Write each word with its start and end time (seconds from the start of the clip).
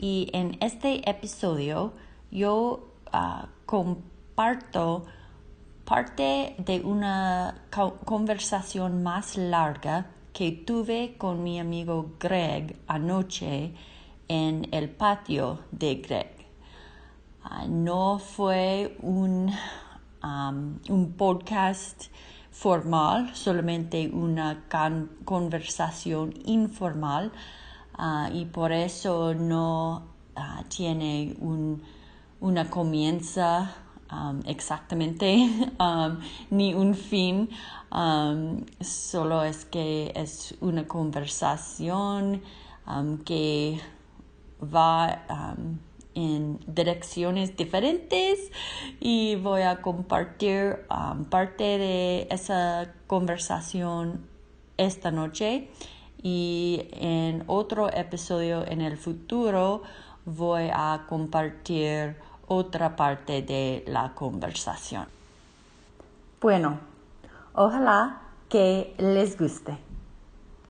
y 0.00 0.30
en 0.32 0.56
este 0.60 1.08
episodio 1.08 1.92
yo 2.30 2.88
ah, 3.12 3.48
comparto 3.66 5.04
parte 5.84 6.54
de 6.56 6.80
una 6.80 7.66
conversación 8.06 9.02
más 9.02 9.36
larga 9.36 10.06
que 10.32 10.52
tuve 10.52 11.16
con 11.18 11.42
mi 11.42 11.60
amigo 11.60 12.12
Greg 12.18 12.78
anoche 12.86 13.74
en 14.26 14.68
el 14.72 14.88
patio 14.88 15.58
de 15.70 15.96
Greg. 15.96 16.46
Ah, 17.44 17.66
no 17.68 18.18
fue 18.18 18.96
un, 19.02 19.52
un 20.88 21.12
podcast 21.12 22.04
formal, 22.50 23.34
solamente 23.34 24.08
una 24.08 24.64
conversación 25.26 26.32
informal 26.46 27.32
Ah, 28.02 28.30
y 28.32 28.46
por 28.46 28.72
eso 28.72 29.34
no 29.34 30.14
ah, 30.34 30.64
tiene 30.74 31.36
un, 31.38 31.82
una 32.40 32.70
comienza 32.70 33.76
exactamente 34.46 35.48
ni 36.50 36.72
un 36.72 36.94
fin, 36.94 37.50
solo 38.80 39.44
es 39.44 39.66
que 39.66 40.12
es 40.16 40.56
una 40.60 40.88
conversación 40.88 42.42
que 43.26 43.78
va 44.62 45.54
en 46.14 46.58
direcciones 46.66 47.54
diferentes 47.54 48.50
y 48.98 49.36
voy 49.36 49.62
a 49.62 49.82
compartir 49.82 50.78
parte 51.28 51.78
de 51.78 52.26
esa 52.30 52.94
conversación 53.06 54.26
esta 54.78 55.10
noche 55.10 55.68
y 56.22 56.88
en 56.92 57.44
otro 57.46 57.90
episodio 57.92 58.66
en 58.66 58.80
el 58.80 58.96
futuro 58.96 59.82
voy 60.24 60.68
a 60.72 61.06
compartir 61.08 62.16
otra 62.46 62.96
parte 62.96 63.42
de 63.42 63.84
la 63.86 64.14
conversación. 64.14 65.06
Bueno, 66.40 66.80
ojalá 67.54 68.22
que 68.48 68.94
les 68.98 69.38
guste. 69.38 69.78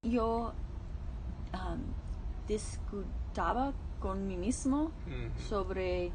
Yo 0.03 0.53
um, 1.55 1.81
discutaba 2.47 3.73
con 3.99 4.27
mí 4.27 4.37
mismo 4.37 4.91
sobre 5.49 6.13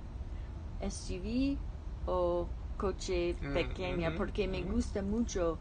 SUV 0.81 1.57
o 2.05 2.47
coche 2.77 3.35
pequeña 3.53 4.15
porque 4.15 4.47
me 4.47 4.63
gusta 4.63 5.01
mucho 5.01 5.57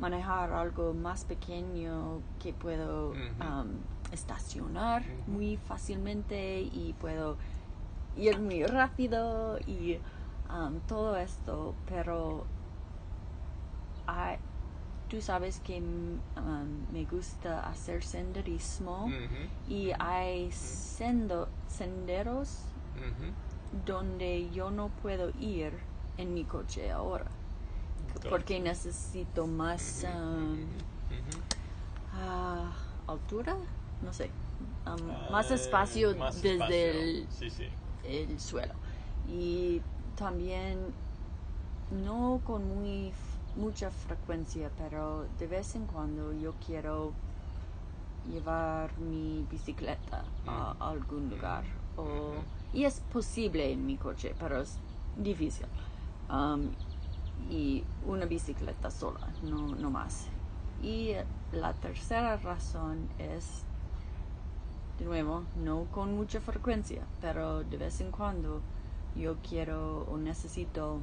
manejar 0.00 0.52
algo 0.52 0.94
más 0.94 1.24
pequeño 1.24 2.22
que 2.40 2.52
puedo 2.52 3.10
um, 3.10 3.68
estacionar 4.12 5.02
muy 5.26 5.56
fácilmente 5.56 6.60
y 6.60 6.94
puedo 7.00 7.36
ir 8.16 8.40
muy 8.40 8.64
rápido 8.64 9.58
y 9.66 9.98
um, 10.50 10.80
todo 10.86 11.16
esto, 11.16 11.74
pero 11.88 12.46
tú 15.08 15.20
sabes 15.20 15.60
que 15.60 15.78
um, 15.78 16.92
me 16.92 17.04
gusta 17.04 17.68
hacer 17.68 18.04
senderismo 18.04 19.10
y 19.68 19.90
hay 19.98 20.50
senderos 20.52 22.60
donde 23.86 24.50
yo 24.50 24.70
no 24.70 24.88
puedo 25.02 25.30
ir 25.40 25.72
en 26.16 26.34
mi 26.34 26.44
coche 26.44 26.90
ahora 26.90 27.26
porque 28.28 28.60
necesito 28.60 29.46
más 29.46 30.04
um, 30.04 30.58
ah, 32.14 32.72
altura, 33.06 33.56
no 34.02 34.12
sé, 34.12 34.30
um, 34.86 35.32
más 35.32 35.50
espacio 35.50 36.14
desde 36.14 37.26
El, 38.04 38.40
suelo. 38.40 38.74
Y 39.28 39.80
también 40.16 40.78
no 42.04 42.40
con 42.44 42.66
muy 42.68 43.12
mucha 43.56 43.90
frecuencia, 43.90 44.70
pero 44.78 45.26
de 45.38 45.46
vez 45.46 45.74
en 45.74 45.86
cuando 45.86 46.32
yo 46.32 46.54
quiero 46.64 47.12
llevar 48.30 48.96
mi 48.98 49.44
bicicleta 49.50 50.24
a 50.46 50.74
algún 50.80 51.30
lugar. 51.30 51.64
O, 51.96 52.34
y 52.72 52.84
es 52.84 53.00
posible 53.12 53.72
en 53.72 53.84
mi 53.84 53.96
coche, 53.96 54.34
pero 54.38 54.60
es 54.60 54.78
difícil. 55.16 55.66
Um, 56.30 56.70
y 57.50 57.84
una 58.06 58.26
bicicleta 58.26 58.90
sola, 58.90 59.28
no, 59.42 59.74
no 59.74 59.90
más. 59.90 60.26
Y 60.82 61.12
la 61.52 61.72
tercera 61.74 62.36
razón 62.36 63.08
es, 63.18 63.64
de 64.98 65.04
nuevo, 65.04 65.44
no 65.56 65.86
con 65.90 66.14
mucha 66.14 66.40
frecuencia, 66.40 67.02
pero 67.20 67.64
de 67.64 67.76
vez 67.76 68.00
en 68.00 68.10
cuando 68.10 68.60
yo 69.16 69.36
quiero 69.48 70.02
o 70.10 70.16
necesito 70.18 71.00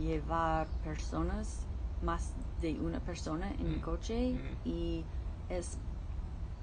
llevar 0.00 0.66
personas, 0.84 1.66
más 2.02 2.32
de 2.60 2.74
una 2.80 3.00
persona 3.00 3.50
en 3.58 3.70
mi 3.70 3.76
mm. 3.76 3.80
coche 3.80 4.32
mm. 4.32 4.68
y 4.68 5.04
es, 5.48 5.78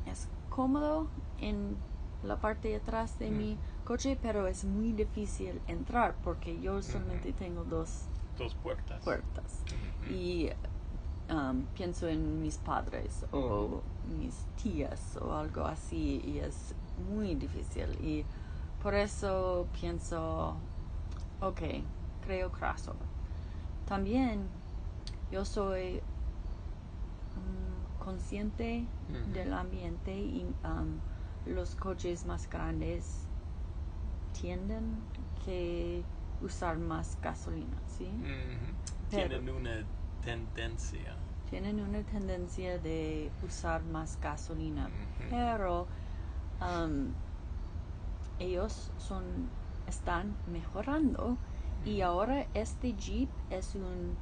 es 0.06 0.28
cómodo 0.50 1.08
en 1.40 1.78
la 2.24 2.38
parte 2.42 2.70
de 2.70 2.76
atrás 2.78 3.18
de 3.20 3.32
mm. 3.32 3.38
mi 3.38 3.58
coche, 3.90 4.20
pero 4.22 4.46
es 4.46 4.66
muy 4.66 4.92
difícil 4.92 5.60
entrar 5.66 6.14
porque 6.24 6.62
yo 6.62 6.80
solamente 6.84 7.34
tengo 7.34 7.64
dos, 7.64 8.04
dos 8.38 8.54
puertas. 8.54 9.04
puertas. 9.04 9.64
Y 10.08 10.52
um, 11.32 11.64
pienso 11.74 12.08
en 12.08 12.40
mis 12.40 12.60
padres 12.60 13.26
o 13.32 13.82
mis 14.20 14.46
tías 14.62 15.18
o 15.20 15.34
algo 15.34 15.66
así 15.66 16.22
y 16.24 16.38
es 16.38 16.76
muy 17.12 17.34
difícil. 17.34 17.90
Y 18.00 18.26
por 18.84 18.94
eso 18.94 19.66
pienso, 19.80 20.56
ok, 21.42 21.62
creo 22.24 22.52
crossover. 22.52 23.08
También 23.88 24.48
yo 25.32 25.44
soy 25.46 26.00
um, 27.36 28.06
consciente 28.06 28.86
del 29.34 29.52
ambiente 29.52 30.16
y 30.16 30.46
um, 30.64 31.00
los 31.52 31.74
coches 31.74 32.28
más 32.28 32.48
grandes 32.48 33.29
tienden 34.40 34.98
que 35.44 36.04
usar 36.42 36.78
más 36.78 37.18
gasolina, 37.22 37.78
¿sí? 37.88 38.10
tienen 39.10 39.50
una 39.50 39.84
tendencia. 40.24 41.16
Tienen 41.50 41.80
una 41.80 42.04
tendencia 42.04 42.78
de 42.78 43.32
usar 43.44 43.84
más 43.84 44.20
gasolina, 44.22 44.90
pero 45.30 45.88
um, 46.62 47.08
ellos 48.38 48.92
son 48.98 49.50
están 49.88 50.36
mejorando. 50.52 51.38
Y 51.86 52.02
ahora 52.02 52.46
este 52.54 52.94
Jeep 52.94 53.30
es 53.50 53.74
un 53.74 54.16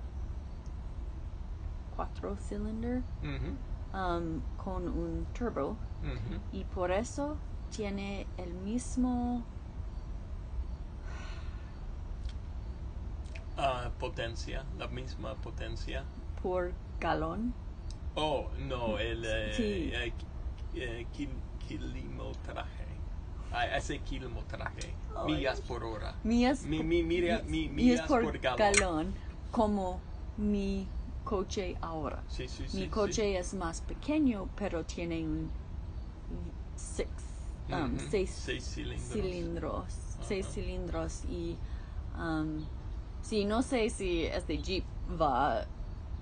cuatro 1.95 2.37
cilindros 2.37 3.03
um, 3.93 4.41
con 4.63 4.87
un 4.87 5.25
turbo. 5.37 5.75
Y 6.53 6.63
por 6.63 6.91
eso 6.91 7.35
tiene 7.75 8.25
el 8.37 8.53
mismo 8.53 9.43
Uh, 13.57 13.89
potencia, 13.97 14.63
la 14.77 14.87
misma 14.87 15.33
potencia. 15.35 16.03
Por 16.43 16.73
galón. 16.99 17.53
Oh, 18.15 18.49
no, 18.67 18.99
el 18.99 19.25
eh, 19.25 19.53
sí. 19.55 19.91
eh, 19.93 20.13
eh, 20.75 21.07
kilometraje. 21.67 22.85
Ah, 23.51 23.65
ese 23.77 23.99
kilometraje. 23.99 24.93
millas 25.25 25.61
por 25.61 25.83
hora. 25.83 26.15
Millas, 26.23 26.63
mi, 26.63 26.83
mi, 26.83 27.01
mira, 27.01 27.41
mi, 27.47 27.67
millas, 27.67 28.07
por, 28.07 28.37
galón. 28.39 29.15
Como 29.51 29.99
mi 30.37 30.87
coche 31.23 31.75
ahora. 31.81 32.23
Sí, 32.27 32.47
sí, 32.47 32.65
mi 32.73 32.87
coche 32.89 33.37
es 33.37 33.55
más 33.55 33.81
pequeño, 33.81 34.49
pero 34.55 34.83
tiene 34.83 35.23
un 35.23 35.49
six, 36.75 37.09
um, 37.71 37.97
seis, 38.09 38.29
seis, 38.29 38.63
cilindros. 38.63 39.11
cilindros 39.11 40.07
seis 40.21 40.47
cilindros 40.47 41.25
y 41.25 41.57
um, 42.17 42.63
Sí, 43.27 43.43
no 43.43 43.61
sé 43.61 43.89
si 43.89 44.23
este 44.23 44.57
Jeep 44.59 44.85
va 45.19 45.57
a 45.57 45.65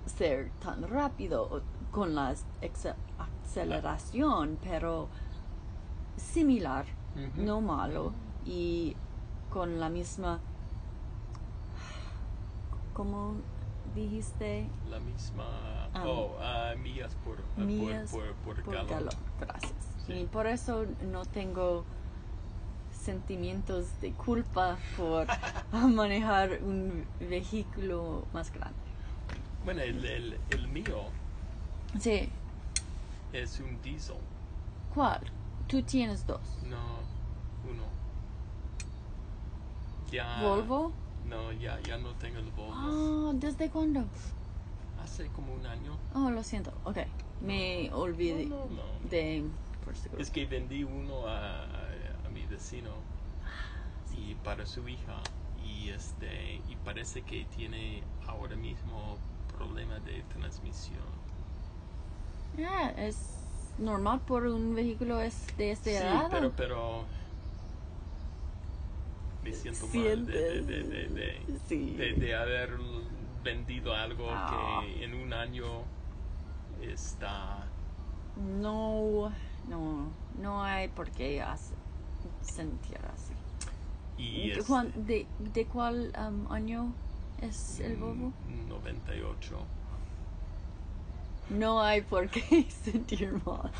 ser 0.06 0.50
tan 0.58 0.82
rápido 0.88 1.62
con 1.92 2.16
la 2.16 2.34
aceleración, 3.44 4.58
pero 4.60 5.08
similar, 6.16 6.84
no 7.36 7.60
malo. 7.60 8.12
y 8.44 8.96
con 9.50 9.78
la 9.78 9.88
misma, 9.88 10.40
¿cómo 12.92 13.36
dijiste? 13.94 14.66
La 14.90 14.98
misma, 14.98 15.88
oh, 16.04 16.32
uh, 16.40 16.76
millas 16.76 17.14
por, 17.24 17.38
millas 17.64 18.10
por, 18.10 18.34
por, 18.34 18.64
por, 18.64 18.84
galón. 18.84 19.14
Gracias. 19.38 20.08
Y 20.08 20.24
por 20.24 20.48
eso 20.48 20.86
no 21.02 21.24
tengo 21.24 21.84
sentimientos 23.06 23.86
de 24.00 24.10
culpa 24.12 24.76
por 24.96 25.26
manejar 25.72 26.58
un 26.62 27.04
vehículo 27.20 28.24
más 28.34 28.52
grande. 28.52 28.76
Bueno, 29.64 29.80
el, 29.82 30.04
el, 30.04 30.38
el 30.50 30.68
mío 30.68 31.04
Sí. 31.98 32.28
es 33.32 33.60
un 33.60 33.80
diesel. 33.82 34.16
¿Cuál? 34.94 35.20
Tú 35.68 35.82
tienes 35.82 36.26
dos. 36.26 36.40
No, 36.68 36.76
uno. 37.70 37.84
Ya. 40.10 40.42
¿Volvo? 40.42 40.92
No, 41.28 41.52
ya, 41.52 41.80
ya 41.82 41.96
no 41.98 42.10
tengo 42.14 42.38
el 42.38 42.50
Volvo. 42.50 42.72
Ah, 42.74 43.32
¿desde 43.34 43.68
cuándo? 43.70 44.04
Hace 45.02 45.26
como 45.28 45.54
un 45.54 45.66
año. 45.66 45.96
Oh, 46.14 46.30
lo 46.30 46.42
siento. 46.42 46.72
Ok. 46.84 46.98
Me 47.40 47.90
olvidé 47.92 48.46
No, 48.46 48.56
no, 48.66 48.76
no. 48.76 49.08
de... 49.10 49.44
por 49.84 49.96
seguro. 49.96 50.22
Es 50.22 50.30
que 50.30 50.46
vendí 50.46 50.84
uno 50.84 51.26
a 51.28 51.66
mi 52.36 52.44
vecino 52.46 52.90
y 54.14 54.34
para 54.44 54.66
su 54.66 54.86
hija 54.88 55.16
y 55.64 55.88
este 55.88 56.60
y 56.68 56.76
parece 56.84 57.22
que 57.22 57.46
tiene 57.56 58.02
ahora 58.26 58.54
mismo 58.56 59.16
problema 59.56 59.98
de 60.00 60.22
transmisión. 60.34 61.00
Ah, 62.58 62.92
es 62.98 63.16
normal 63.78 64.20
por 64.20 64.46
un 64.46 64.74
vehículo 64.74 65.20
es 65.20 65.34
de 65.56 65.70
este 65.72 65.90
Sí, 65.92 65.96
edad. 65.96 66.28
pero 66.30 66.52
pero 66.54 67.04
me 69.42 69.52
siento 69.52 69.86
mal 69.86 70.26
de, 70.26 70.32
de, 70.32 70.62
de, 70.62 70.82
de, 70.82 71.08
de- 71.08 71.40
Sí. 71.68 71.94
de- 71.96 72.12
de 72.14 72.34
haber 72.34 72.70
vendido 73.42 73.94
algo 73.94 74.26
Ah. 74.30 74.82
que 74.84 75.04
en 75.04 75.14
un 75.14 75.32
año 75.32 75.82
está 76.82 77.64
No, 78.60 79.32
no, 79.68 80.10
no 80.38 80.62
hay 80.62 80.88
por 80.88 81.10
qué 81.10 81.40
hacer, 81.40 81.76
sentir 82.46 82.98
así. 83.12 83.32
y 84.18 84.48
¿De, 84.50 84.58
es 84.60 84.66
cuán- 84.66 84.92
de, 85.06 85.26
de 85.38 85.66
cuál 85.66 86.12
um, 86.18 86.50
año 86.52 86.92
es 87.42 87.80
el 87.80 87.96
Volvo? 87.96 88.32
98 88.68 89.58
No 91.50 91.80
hay 91.80 92.00
por 92.02 92.28
qué 92.30 92.66
sentir 92.84 93.32
mal. 93.44 93.70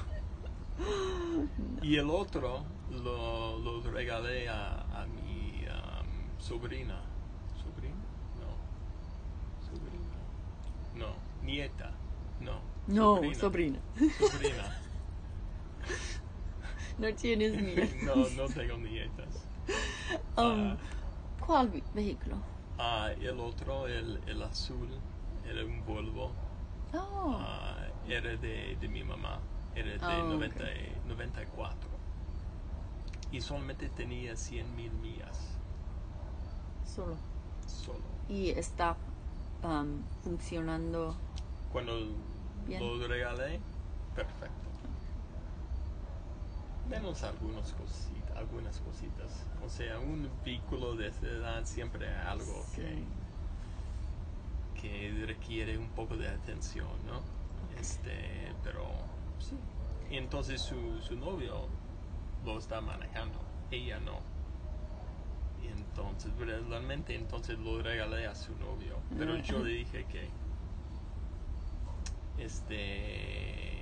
Y 1.82 1.96
el 1.96 2.10
otro 2.10 2.62
lo, 2.90 3.58
lo 3.58 3.80
regalé 3.90 4.48
a, 4.48 4.80
a 5.02 5.06
mi 5.06 5.64
am, 5.66 6.06
sobrina. 6.38 7.00
¿Sobrina? 7.62 7.94
No. 8.40 8.50
Sobrina. 9.70 10.16
No. 10.96 11.46
Nieta. 11.46 11.90
No. 12.40 12.60
No, 12.88 13.16
sobrina. 13.34 13.78
Sobrina. 14.18 14.76
No 16.98 17.14
tienes 17.14 17.60
nietos. 17.60 17.94
no, 18.02 18.16
no 18.30 18.48
tengo 18.48 18.76
nietas. 18.78 19.28
Um, 20.38 20.72
Ah. 20.72 20.76
¿Cuál 21.44 21.68
ve- 21.70 21.82
vehículo? 21.94 22.36
Ah, 22.78 23.10
el 23.18 23.40
otro, 23.40 23.86
el, 23.88 24.20
el 24.26 24.42
azul, 24.42 24.88
era 25.44 25.64
un 25.64 25.84
Volvo. 25.84 26.30
Oh, 26.92 27.36
Ah, 27.40 27.78
era 28.06 28.36
de, 28.36 28.76
de 28.80 28.88
mi 28.88 29.02
mamá. 29.02 29.38
Era 29.74 29.92
de 29.92 30.22
ok. 30.22 30.28
90 30.30 30.64
y- 30.74 31.08
94. 31.08 31.88
Y 33.32 33.40
solamente 33.40 33.88
tenía 33.88 34.36
100 34.36 34.76
mil 34.76 34.92
millas. 34.92 35.38
solo. 36.94 37.16
Solo. 37.66 37.98
Y 38.28 38.50
está 38.50 38.96
um, 39.62 40.02
funcionando. 40.22 41.14
Cuando 41.72 41.92
Bien. 42.66 42.80
lo 42.80 43.08
regalé, 43.08 43.58
perfecto. 44.14 44.68
Menos 46.88 47.22
algunas 47.24 47.72
cositas, 47.72 48.36
algunas 48.36 48.78
cositas. 48.80 49.44
O 49.64 49.68
sea, 49.68 49.98
un 49.98 50.28
vehículo 50.44 50.94
de 50.94 51.08
esta 51.08 51.26
edad 51.26 51.64
siempre 51.64 52.06
es 52.06 52.26
algo 52.26 52.64
Sí. 52.74 52.82
que, 52.82 53.04
que 54.80 55.24
requiere 55.26 55.76
un 55.78 55.88
poco 55.90 56.16
de 56.16 56.28
atención, 56.28 56.88
¿no? 57.06 57.20
Este, 57.80 58.52
pero 58.62 58.84
sí. 59.38 59.56
Y 60.10 60.16
entonces 60.18 60.60
su, 60.60 61.00
su 61.02 61.16
novio 61.16 61.66
lo 62.44 62.58
está 62.58 62.80
manejando, 62.80 63.40
ella 63.72 63.98
no. 63.98 64.20
Y 65.62 65.66
entonces, 65.68 66.30
realmente, 66.38 67.16
entonces 67.16 67.58
lo 67.58 67.82
regalé 67.82 68.26
a 68.28 68.34
su 68.36 68.54
novio. 68.58 68.98
Pero 69.18 69.32
Ah. 69.34 69.38
yo 69.38 69.58
le 69.58 69.70
dije 69.70 70.04
que 70.04 70.28
este 72.38 73.75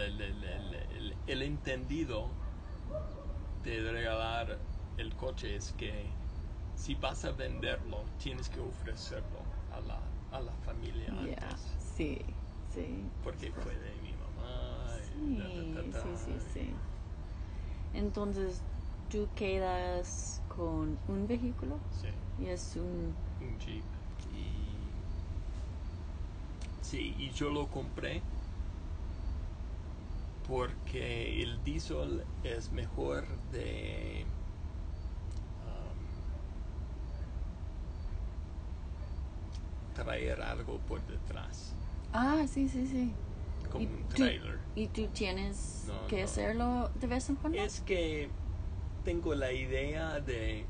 el, 0.00 1.14
el 1.26 1.42
entendido 1.42 2.28
de 3.64 3.92
regalar 3.92 4.58
el 4.98 5.14
coche 5.14 5.56
es 5.56 5.72
que 5.72 6.06
si 6.76 6.94
vas 6.94 7.24
a 7.24 7.32
venderlo 7.32 8.04
tienes 8.22 8.48
que 8.48 8.60
ofrecerlo 8.60 9.38
a 9.70 9.80
la, 9.80 10.00
a 10.32 10.40
la 10.40 10.52
familia 10.64 11.12
Yeah, 11.24 11.56
sí, 11.78 12.18
sí. 12.74 13.10
porque 13.24 13.50
fue 13.52 13.74
de 13.78 13.94
mi 14.02 14.12
mamá 14.12 14.86
Sí, 15.08 15.36
ta, 15.92 16.02
sí, 16.02 16.16
sí, 16.24 16.32
sí. 16.52 16.74
Entonces, 17.94 18.60
tú 19.10 19.28
quedas 19.36 20.40
con 20.48 20.98
un 21.08 21.26
vehículo 21.26 21.78
sí. 22.00 22.08
y 22.38 22.46
es 22.46 22.76
un... 22.76 23.14
un 23.40 23.58
Jeep 23.58 23.84
y 24.34 24.52
sí 26.80 27.14
y 27.18 27.30
yo 27.30 27.50
lo 27.50 27.66
compré 27.68 28.22
porque 30.46 31.42
el 31.42 31.62
diesel 31.64 32.24
es 32.44 32.70
mejor 32.72 33.24
de 33.52 34.24
um, 35.66 35.96
traer 39.94 40.40
algo 40.42 40.78
por 40.88 41.00
detrás 41.06 41.72
Ah, 42.12 42.44
sí, 42.52 42.68
sí, 42.68 42.86
sí. 42.86 43.12
como 43.70 43.84
¿Y 43.84 43.86
un 43.86 44.02
tú- 44.04 44.16
trailer 44.16 44.58
¿Y 44.74 44.86
tú 44.88 45.06
tienes 45.08 45.84
No, 45.86 46.06
que 46.08 46.18
no. 46.18 46.24
hacerlo 46.24 46.90
de 46.94 47.06
vez 47.06 47.28
en 47.28 47.36
cuando? 47.36 47.58
es 47.58 47.80
que 47.80 48.28
tengo 49.04 49.34
la 49.34 49.52
idea 49.52 50.20
de 50.20 50.64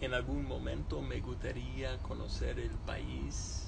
en 0.00 0.14
algún 0.14 0.46
momento 0.46 1.02
me 1.02 1.20
gustaría 1.20 1.98
conocer 1.98 2.58
el 2.58 2.70
país 2.86 3.66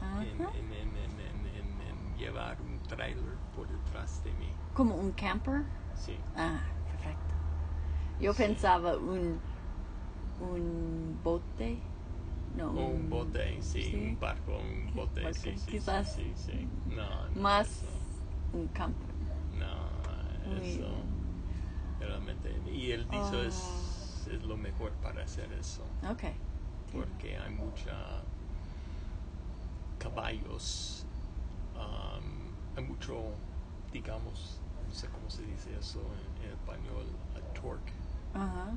Ajá. 0.00 0.22
en, 0.22 0.40
en- 0.40 0.72
en- 0.74 0.96
en- 0.96 1.20
en- 1.20 1.46
en- 1.46 1.80
en 1.88 2.18
llevar 2.18 2.60
un 2.60 2.78
trailer 2.90 3.36
por 3.56 3.66
detrás 3.68 4.22
de 4.24 4.30
mí. 4.32 4.48
Como 4.74 4.96
un 4.96 5.12
camper. 5.12 5.62
Sí, 5.94 6.16
Ah, 6.36 6.58
perfecto. 6.90 7.34
Yo 8.20 8.32
Sí. 8.34 8.42
pensaba 8.42 8.96
un, 8.96 9.38
un 10.40 11.18
bote. 11.22 11.78
No, 12.56 12.70
o 12.70 12.88
un 12.88 13.08
bote, 13.08 13.62
sí, 13.62 13.82
sí. 13.82 13.96
un 13.96 14.18
barco, 14.20 14.52
un 14.58 14.92
bote, 14.94 15.22
barco, 15.22 15.38
sí, 15.38 15.56
sí, 15.56 15.70
quizás. 15.70 16.08
sí, 16.12 16.32
sí. 16.36 16.68
No, 16.96 17.28
no, 17.30 17.40
Más 17.40 17.68
eso, 17.68 17.86
un 18.52 18.66
camper. 18.68 19.14
no, 19.58 19.76
Muy 20.50 20.60
eso, 20.60 20.80
bien. 20.80 21.06
realmente, 22.00 22.50
y 22.74 22.90
el 22.90 23.08
diesel 23.08 23.40
Ah. 23.40 23.48
es, 23.48 24.26
es 24.32 24.42
lo 24.42 24.56
mejor 24.56 24.90
para 25.02 25.22
hacer 25.22 25.52
eso, 25.52 25.84
Ok. 26.10 26.24
porque 26.92 27.38
hay 27.38 27.50
mucha 27.54 27.94
caballos, 29.98 31.04
um, 31.76 32.39
hay 32.76 32.84
mucho, 32.84 33.22
digamos, 33.92 34.60
no 34.88 34.94
sé 34.94 35.08
cómo 35.08 35.28
se 35.30 35.42
dice 35.42 35.76
eso 35.78 36.00
en, 36.00 36.46
en 36.46 36.52
español, 36.52 37.06
a 37.36 37.54
torque. 37.54 37.92
Ajá. 38.34 38.72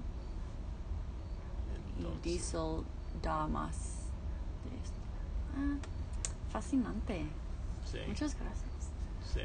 Y 1.99 2.21
diesel 2.23 2.83
da 3.21 3.47
más. 3.47 4.07
Ah, 5.55 5.77
fascinante. 6.51 7.25
Sí, 7.85 7.99
Muchas 8.07 8.35
gracias. 8.35 8.91
sí. 9.33 9.41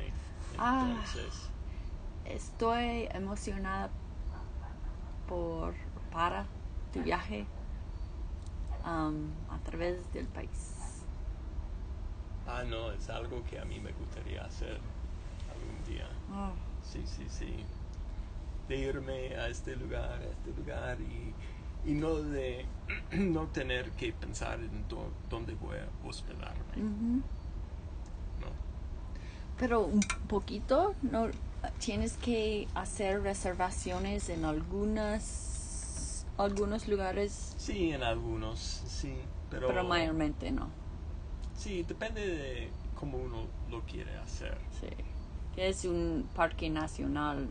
Ah. 0.58 0.86
Entonces, 0.88 1.50
Estoy 2.28 3.08
emocionada 3.12 3.88
por 5.26 5.74
para 6.12 6.44
tu 6.92 7.02
viaje 7.02 7.46
um, 8.84 9.30
a 9.50 9.58
través 9.64 10.12
del 10.12 10.26
país. 10.26 10.74
Ah, 12.48 12.64
no, 12.64 12.90
es 12.92 13.08
algo 13.10 13.44
que 13.44 13.58
a 13.58 13.64
mí 13.64 13.78
me 13.78 13.92
gustaría 13.92 14.42
hacer 14.44 14.78
algún 15.52 15.84
día. 15.86 16.08
Oh, 16.32 16.52
Sí, 16.82 17.02
sí, 17.06 17.26
sí. 17.28 17.64
De 18.68 18.76
irme 18.78 19.34
a 19.36 19.48
este 19.48 19.76
lugar, 19.76 20.20
a 20.20 20.24
este 20.24 20.52
lugar 20.58 20.98
y, 21.00 21.32
y 21.90 21.94
no 21.94 22.16
de 22.16 22.66
no 23.12 23.46
tener 23.46 23.90
que 23.92 24.12
pensar 24.12 24.58
en 24.60 24.88
dó- 24.88 25.10
dónde 25.30 25.54
voy 25.54 25.76
a 25.78 26.06
hospedarme. 26.08 26.76
No. 28.40 28.46
Pero 29.58 29.80
un 29.82 30.00
poquito, 30.28 30.94
no, 31.02 31.28
tienes 31.78 32.16
que 32.16 32.68
hacer 32.74 33.22
reservaciones 33.22 34.28
en 34.28 34.44
algunas 34.44 36.24
algunos 36.36 36.86
lugares. 36.86 37.54
Sí, 37.56 37.90
en 37.90 38.04
algunos, 38.04 38.60
sí, 38.86 39.12
pero... 39.50 39.66
Pero 39.66 39.82
mayormente 39.84 40.52
no. 40.52 40.68
Sí, 41.58 41.82
depende 41.82 42.24
de 42.24 42.70
cómo 42.98 43.18
uno 43.18 43.46
lo 43.68 43.82
quiere 43.82 44.16
hacer. 44.18 44.56
Sí. 44.80 44.88
Que 45.54 45.68
es 45.68 45.84
un 45.84 46.28
parque 46.34 46.70
nacional. 46.70 47.48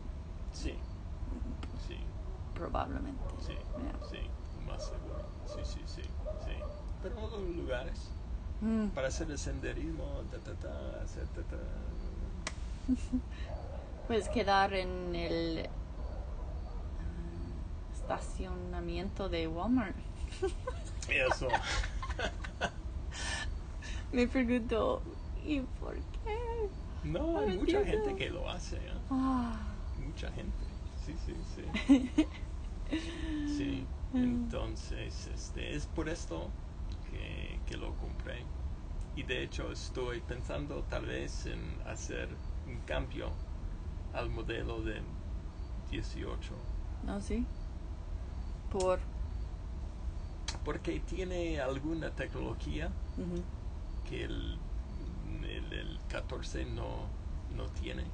Sí. 0.52 0.74
Sí. 1.86 1.96
Probablemente. 2.54 3.22
Sí, 3.46 3.52
sí, 4.10 4.18
más 4.66 4.82
seguro. 4.86 5.24
Sí, 5.46 5.60
sí, 5.62 5.80
sí, 5.86 6.02
sí. 6.02 6.52
Pero 7.02 7.20
otros 7.22 7.42
lugares 7.54 8.10
Mm. 8.60 8.88
para 8.88 9.06
hacer 9.06 9.30
el 9.30 9.38
senderismo, 9.38 10.04
ta, 10.32 10.38
ta, 10.38 10.52
ta, 10.54 11.02
hacer 11.04 11.28
ta, 11.28 11.42
ta. 11.42 11.56
Puedes 14.08 14.28
quedar 14.30 14.74
en 14.74 15.14
el 15.14 15.68
ah, 16.98 17.94
estacionamiento 17.94 19.28
de 19.28 19.46
Walmart. 19.46 19.94
Eso. 21.08 21.46
Me 24.12 24.26
pregunto, 24.26 25.02
¿y 25.44 25.60
por 25.60 25.94
qué? 25.94 26.68
No, 27.04 27.38
hay 27.38 27.58
mucha 27.58 27.84
gente 27.84 28.14
que 28.16 28.30
lo 28.30 28.48
hace, 28.48 28.76
¿eh? 28.76 28.92
Ah, 29.10 29.60
Mucha 30.04 30.30
gente. 30.32 30.56
Sí, 31.04 31.14
sí, 31.24 31.34
sí. 31.54 32.26
Sí, 33.46 33.86
entonces 34.14 35.26
este, 35.34 35.76
es 35.76 35.86
por 35.86 36.08
esto 36.08 36.48
que, 37.10 37.60
que 37.66 37.76
lo 37.76 37.92
compré. 37.96 38.42
Y 39.14 39.24
de 39.24 39.42
hecho 39.42 39.70
estoy 39.70 40.20
pensando 40.22 40.82
tal 40.88 41.04
vez 41.04 41.44
en 41.44 41.60
hacer 41.86 42.28
un 42.66 42.78
cambio 42.86 43.28
al 44.14 44.30
modelo 44.30 44.80
de 44.82 45.02
18. 45.90 46.54
¿no? 47.04 47.20
Sí. 47.20 47.44
Por. 48.70 49.00
Porque 50.64 51.00
tiene 51.00 51.60
alguna 51.60 52.10
tecnología. 52.10 52.90
Que 54.08 54.24
el, 54.24 54.58
el, 55.42 55.72
el 55.72 55.98
14 56.08 56.64
no, 56.66 57.06
no 57.56 57.64
tiene. 57.80 58.04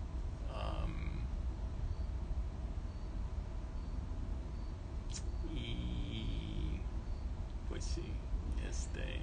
Y 5.54 6.80
pues 7.68 7.84
sí, 7.84 8.02
este, 8.68 9.20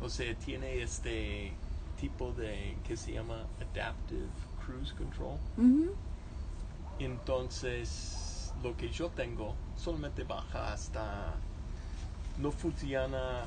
o 0.00 0.08
sea, 0.08 0.34
tiene 0.36 0.82
este 0.82 1.52
tipo 2.00 2.32
de 2.32 2.76
que 2.86 2.96
se 2.96 3.12
llama 3.12 3.46
Adaptive 3.60 4.28
Cruise 4.64 4.92
Control. 4.94 5.38
Entonces, 6.98 8.52
lo 8.62 8.76
que 8.76 8.90
yo 8.90 9.08
tengo 9.10 9.54
solamente 9.76 10.24
baja 10.24 10.72
hasta. 10.72 11.34
No 12.38 12.50
funciona. 12.50 13.46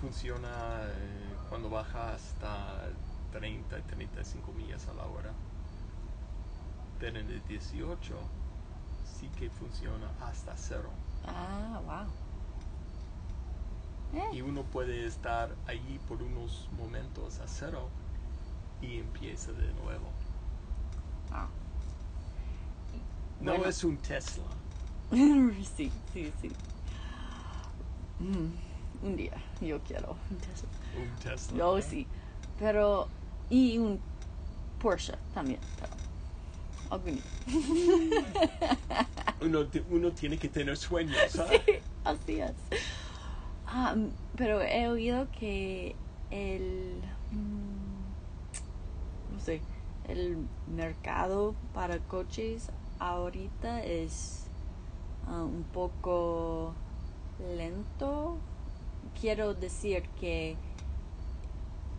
Funciona 0.00 0.82
eh, 0.84 1.23
cuando 1.48 1.70
baja 1.70 2.14
hasta 2.14 2.88
30, 3.32 3.76
35 3.82 4.52
millas 4.52 4.86
a 4.88 4.94
la 4.94 5.04
hora. 5.04 5.32
Pero 6.98 7.18
en 7.18 7.30
el 7.30 7.42
18 7.48 8.14
sí 9.18 9.28
que 9.38 9.50
funciona 9.50 10.08
hasta 10.20 10.56
cero. 10.56 10.90
Ah, 11.26 11.80
wow. 11.84 12.06
Eh, 14.20 14.36
Y 14.36 14.40
uno 14.42 14.62
puede 14.62 15.06
estar 15.06 15.54
allí 15.66 15.98
por 16.08 16.22
unos 16.22 16.68
momentos 16.78 17.40
a 17.40 17.48
cero 17.48 17.88
y 18.80 18.98
empieza 18.98 19.52
de 19.52 19.72
nuevo. 19.74 20.08
ah. 21.32 21.48
No 23.40 23.52
Bueno. 23.52 23.66
es 23.68 23.82
un 23.84 23.96
Tesla. 23.98 24.44
sí, 25.12 25.90
sí, 26.12 26.32
sí. 26.40 26.50
Mm, 28.20 28.52
un 29.04 29.16
día 29.16 29.32
yo 29.60 29.78
quiero 29.80 30.16
un 30.30 30.38
Tesla. 30.38 30.68
Un 30.98 31.10
Tesla. 31.22 31.58
Yo 31.58 31.76
¿eh? 31.78 31.82
sí. 31.82 32.06
Pero. 32.58 33.08
Y 33.50 33.76
un 33.78 34.00
Porsche 34.80 35.14
también. 35.32 35.60
Pero, 35.80 35.92
algún 36.90 37.14
día. 37.14 37.22
Uno, 39.40 39.66
uno 39.90 40.12
tiene 40.12 40.38
que 40.38 40.48
tener 40.48 40.76
sueños. 40.76 41.16
¿ah? 41.38 41.46
Sí, 41.50 41.60
así 42.04 42.40
es. 42.40 42.52
Pero 44.36 44.62
he 44.62 44.88
oído 44.88 45.26
que 45.38 45.96
el. 46.30 47.02
mm, 47.30 49.34
no 49.34 49.40
sé. 49.40 49.60
El 50.08 50.38
mercado 50.74 51.54
para 51.74 51.98
coches 51.98 52.70
ahorita 52.98 53.84
es 53.84 54.46
ah, 55.26 55.42
un 55.42 55.64
poco 55.64 56.72
lento. 57.56 58.38
Quiero 59.20 59.54
decir 59.54 60.04
que 60.20 60.56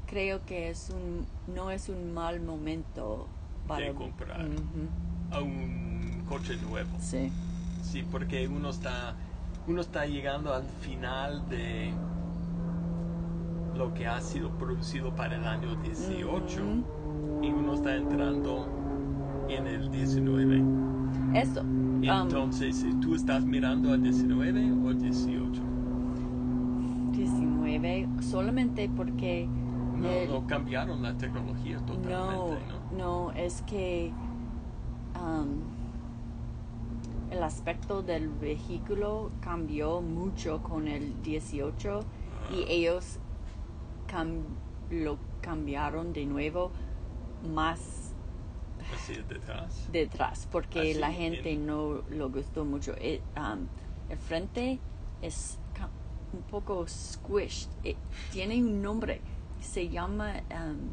creo 0.08 0.46
que 0.46 0.70
es 0.70 0.90
un 0.90 1.26
no 1.54 1.72
es 1.72 1.90
un 1.90 2.14
mal 2.14 2.40
momento 2.42 3.28
para 3.68 3.94
comprar. 3.94 4.48
A 5.32 5.42
un 5.42 6.24
coche 6.28 6.56
nuevo. 6.58 6.90
Sí. 7.00 7.32
Sí, 7.82 8.04
porque 8.12 8.48
uno 8.48 8.70
está, 8.70 9.16
uno 9.68 9.82
está 9.82 10.06
llegando 10.06 10.54
al 10.54 10.64
final 10.82 11.48
de 11.50 11.94
lo 13.76 13.94
que 13.94 14.08
ha 14.08 14.22
sido 14.22 14.50
producido 14.58 15.16
para 15.16 15.36
el 15.36 15.46
año 15.46 15.76
18 15.82 16.62
y 17.42 17.48
uno 17.48 17.74
está 17.74 17.96
entrando 17.96 18.68
en 19.50 19.68
el 19.68 19.92
19. 19.92 20.64
Eso. 21.34 21.62
um, 21.62 22.04
Entonces, 22.04 22.86
¿tú 23.02 23.16
estás 23.16 23.44
mirando 23.44 23.92
a 23.92 23.98
19 23.98 24.72
o 24.72 24.94
18? 24.94 25.62
19 27.80 28.22
solamente 28.24 28.90
porque 28.90 29.48
No, 29.48 30.10
el- 30.10 30.30
no 30.30 30.48
cambiaron 30.48 31.02
la 31.02 31.16
tecnología 31.18 31.78
no, 31.80 31.86
totalmente, 31.86 32.66
¿no? 32.92 32.98
no, 32.98 33.32
es 33.32 33.62
que 33.64 34.12
um, 35.16 35.62
el 37.32 37.42
aspecto 37.44 38.02
del 38.02 38.30
vehículo 38.30 39.32
cambió 39.42 40.02
mucho 40.02 40.62
con 40.62 40.88
el 40.88 41.22
18 41.22 42.02
y 42.52 42.62
Ah. 42.62 42.66
ellos 42.70 43.20
cam- 44.08 44.44
lo 44.92 45.18
cambiaron 45.42 46.14
de 46.14 46.26
nuevo 46.26 46.72
más 47.54 48.14
Así 48.94 49.16
detrás. 49.28 49.90
detrás 49.92 50.48
porque 50.52 50.92
Así, 50.92 50.94
la 50.96 51.12
gente 51.12 51.54
en- 51.54 51.66
no 51.66 52.04
lo 52.10 52.30
gustó 52.30 52.66
mucho. 52.66 52.94
Eh, 53.00 53.22
um, 53.36 53.66
el 54.10 54.18
frente 54.18 54.80
es 55.22 55.58
un 56.36 56.44
poco 56.44 56.86
squished. 56.88 57.70
Eh, 57.84 57.96
tiene 58.32 58.56
un 58.62 58.82
nombre. 58.82 59.22
Se 59.62 59.90
llama 59.90 60.34
um, 60.52 60.90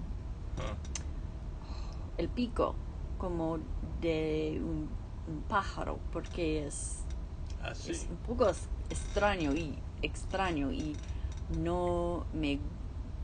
Ah, 0.59 0.77
el 2.19 2.29
pico, 2.29 2.75
como 3.19 3.59
de 4.01 4.61
un, 4.63 4.89
un 5.27 5.43
pájaro, 5.49 5.99
porque 6.13 6.67
es, 6.67 7.05
es 7.89 8.07
un 8.11 8.17
poco 8.19 8.51
extraño 8.91 9.55
y 9.55 9.79
extraño 10.03 10.71
y 10.73 10.95
no 11.59 12.27
me 12.35 12.59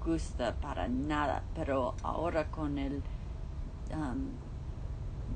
gusta 0.04 0.54
para 0.54 0.88
nada. 0.88 1.42
Pero 1.54 1.94
ahora 2.02 2.50
con 2.50 2.78
el 2.78 3.02
um, 3.92 4.30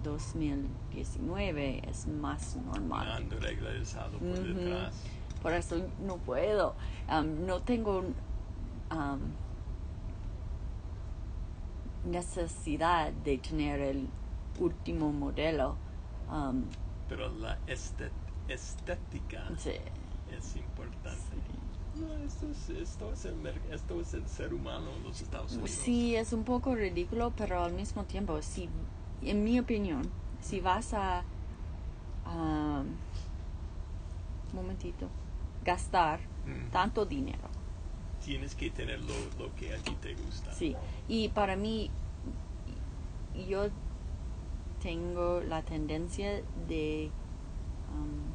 2019 0.03 1.83
es 1.89 2.07
más 2.07 2.57
normal. 2.57 3.11
Han 3.13 3.31
regresado 3.31 4.19
por 4.19 4.39
Ujú. 4.39 4.45
detrás. 4.45 4.95
Por 5.43 5.53
eso 5.53 5.77
no 6.01 6.19
puedo. 6.19 6.75
Um, 7.11 7.47
no 7.47 7.61
tengo 7.61 8.05
um, 8.91 9.21
necesidad 12.05 13.13
de 13.13 13.39
tener 13.39 13.81
el 13.81 14.09
último 14.61 15.13
modelo. 15.13 15.77
Um, 16.31 16.65
Pero 17.09 17.29
la 17.29 17.59
estet- 17.67 18.11
estética 18.49 19.49
sí, 19.59 19.73
es 20.31 20.57
importante. 20.57 21.37
No, 21.95 22.15
esto, 22.25 22.47
es, 22.49 22.71
esto, 22.71 23.13
es 23.13 23.25
el, 23.27 23.47
esto 23.71 24.01
es 24.01 24.15
el 24.15 24.27
ser 24.27 24.55
humano 24.55 24.91
en 24.97 25.03
los 25.03 25.21
Estados 25.21 25.53
Unidos. 25.53 25.71
Sí, 25.73 26.17
es 26.17 26.33
un 26.33 26.45
poco 26.45 26.75
ridículo, 26.75 27.33
pero 27.37 27.63
al 27.63 27.73
mismo 27.75 28.05
tiempo, 28.05 28.41
si, 28.41 28.69
en 29.21 29.45
mi 29.45 29.59
opinión, 29.59 30.09
si 30.41 30.61
vas 30.61 30.95
a, 30.95 31.23
um, 32.25 32.87
momentito, 34.55 35.09
gastar 35.65 36.21
Mm. 36.47 36.71
tanto 36.73 37.05
dinero, 37.07 37.49
Tienes 38.25 38.55
que 38.55 38.71
tener 38.71 39.01
lo, 39.01 39.15
lo 39.39 39.55
que 39.57 39.73
a 39.75 39.79
ti 39.79 39.93
te 40.01 40.15
gusta. 40.15 40.53
Sí, 40.53 40.77
y 41.09 41.29
para 41.29 41.57
mí, 41.57 41.91
yo 43.49 43.69
tengo 44.81 45.41
la 45.41 45.63
tendencia 45.63 46.41
de 46.69 47.11
um, 47.93 48.33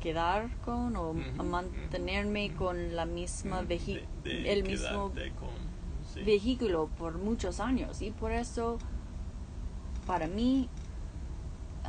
quedar 0.00 0.54
con 0.58 0.94
o 0.96 1.14
mantenerme 1.42 2.52
con 2.54 2.94
la 2.94 3.06
misma 3.06 3.62
de- 3.62 4.04
de 4.24 4.52
el 4.52 4.62
mismo 4.62 5.12
quedarte 5.12 5.32
con- 5.36 6.14
sí. 6.14 6.22
vehículo 6.22 6.88
por 6.98 7.16
muchos 7.18 7.60
años 7.60 8.02
y 8.02 8.10
por 8.10 8.30
eso 8.32 8.78
para 10.06 10.26
mí 10.26 10.68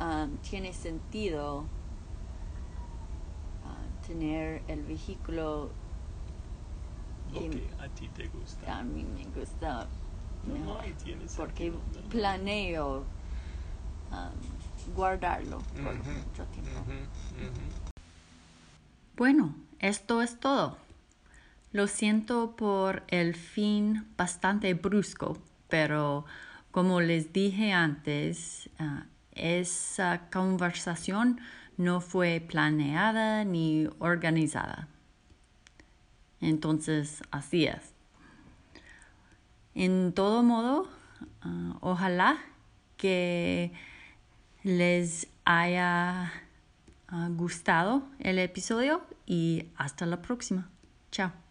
um, 0.00 0.36
tiene 0.38 0.72
sentido 0.72 1.64
tener 4.08 4.62
el 4.68 4.82
vehículo 4.82 5.70
Lo 7.32 7.40
que 7.40 7.50
que 7.50 7.70
a 7.78 7.88
ti 7.90 8.08
te 8.08 8.26
gusta. 8.28 8.78
a 8.78 8.82
mí 8.82 9.04
me 9.04 9.24
gusta 9.38 9.86
No, 10.46 10.54
mejor, 10.54 10.88
no, 10.88 10.94
tiene 11.04 11.24
porque 11.36 11.72
planeo 12.10 13.04
um, 14.10 14.94
guardarlo 14.96 15.58
por 15.58 15.92
Ujú, 15.94 16.10
mucho 16.26 16.44
tiempo. 16.54 16.80
ujú, 16.80 17.44
ujú. 17.44 17.60
Bueno, 19.16 19.54
esto 19.80 20.22
es 20.22 20.40
todo. 20.40 20.78
Lo 21.72 21.86
siento 21.86 22.56
por 22.56 23.02
el 23.08 23.34
fin 23.34 24.06
bastante 24.16 24.72
brusco, 24.74 25.36
pero 25.68 26.24
como 26.70 27.00
les 27.00 27.32
dije 27.32 27.72
antes, 27.72 28.70
ah, 28.78 29.02
esa 29.34 30.22
conversación 30.32 31.40
no 31.78 32.00
fue 32.00 32.44
planeada 32.46 33.44
ni 33.44 33.88
organizada. 34.00 34.88
Entonces, 36.40 37.22
así 37.30 37.64
es. 37.64 37.94
En 39.74 40.12
todo 40.12 40.42
modo, 40.42 40.88
ah, 41.40 41.76
ojalá 41.80 42.38
que 42.96 43.72
les 44.64 45.28
haya 45.44 46.32
ah, 47.08 47.28
gustado 47.30 48.02
el 48.18 48.38
episodio 48.38 49.02
y 49.24 49.68
hasta 49.76 50.04
la 50.04 50.20
próxima. 50.20 50.68
Chao. 51.10 51.47